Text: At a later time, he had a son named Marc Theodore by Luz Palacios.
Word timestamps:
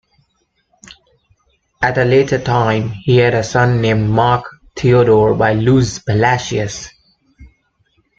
At 1.83 1.99
a 1.99 2.05
later 2.05 2.39
time, 2.39 2.89
he 2.89 3.17
had 3.17 3.35
a 3.35 3.43
son 3.43 3.81
named 3.81 4.09
Marc 4.09 4.43
Theodore 4.75 5.35
by 5.35 5.53
Luz 5.53 5.99
Palacios. 5.99 6.89